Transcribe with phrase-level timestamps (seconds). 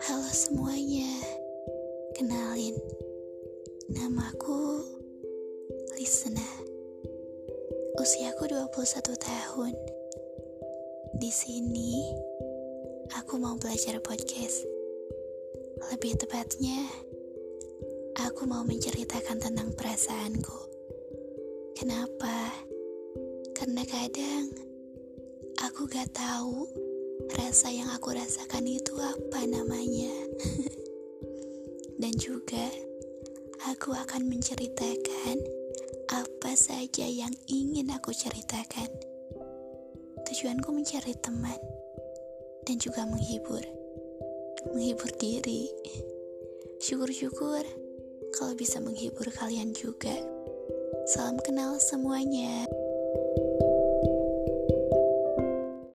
[0.00, 1.12] semuanya,
[2.16, 2.72] kenalin,
[3.92, 4.80] namaku
[5.92, 6.48] Lisna.
[8.00, 9.74] Usiaku 21 tahun.
[11.20, 12.00] Di sini
[13.12, 14.64] aku mau belajar podcast.
[15.92, 16.80] Lebih tepatnya,
[18.24, 20.60] aku mau menceritakan tentang perasaanku.
[21.76, 22.56] Kenapa?
[23.52, 24.48] Karena kadang
[25.60, 26.89] aku gak tahu
[27.36, 30.14] rasa yang aku rasakan itu apa namanya.
[32.00, 32.66] Dan juga
[33.68, 35.36] aku akan menceritakan
[36.10, 38.88] apa saja yang ingin aku ceritakan.
[40.26, 41.58] Tujuanku mencari teman
[42.64, 43.62] dan juga menghibur.
[44.72, 45.68] Menghibur diri.
[46.80, 47.62] Syukur-syukur
[48.34, 50.14] kalau bisa menghibur kalian juga.
[51.10, 52.64] Salam kenal semuanya.